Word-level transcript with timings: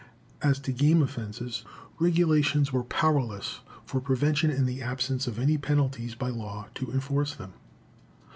As 0.41 0.57
to 0.61 0.71
game 0.71 1.03
offenses, 1.03 1.63
regulations 1.99 2.73
were 2.73 2.83
powerless 2.83 3.59
for 3.85 4.01
prevention 4.01 4.49
in 4.49 4.65
the 4.65 4.81
absence 4.81 5.27
of 5.27 5.37
any 5.37 5.59
penalties 5.59 6.15
by 6.15 6.31
law 6.31 6.69
to 6.73 6.91
enforce 6.91 7.35
them. 7.35 7.53